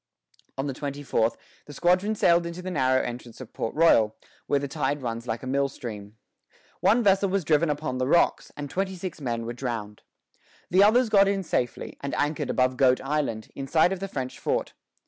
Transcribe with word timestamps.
On 0.57 0.65
the 0.65 0.73
twenty 0.73 1.03
fourth 1.03 1.37
the 1.67 1.73
squadron 1.75 2.15
sailed 2.15 2.47
into 2.47 2.63
the 2.63 2.71
narrow 2.71 3.03
entrance 3.03 3.39
of 3.39 3.53
Port 3.53 3.75
Royal, 3.75 4.15
where 4.47 4.57
the 4.57 4.67
tide 4.67 5.03
runs 5.03 5.27
like 5.27 5.43
a 5.43 5.45
mill 5.45 5.69
stream. 5.69 6.17
One 6.79 7.03
vessel 7.03 7.29
was 7.29 7.43
driven 7.45 7.69
upon 7.69 7.99
the 7.99 8.07
rocks, 8.07 8.51
and 8.57 8.67
twenty 8.67 8.95
six 8.95 9.21
men 9.21 9.45
were 9.45 9.53
drowned. 9.53 10.01
The 10.71 10.81
others 10.83 11.09
got 11.09 11.27
in 11.27 11.43
safely, 11.43 11.99
and 12.01 12.15
anchored 12.15 12.49
above 12.49 12.77
Goat 12.77 12.99
Island, 12.99 13.49
in 13.53 13.67
sight 13.67 13.93
of 13.93 13.99
the 13.99 14.07
French 14.07 14.39
fort. 14.39 14.73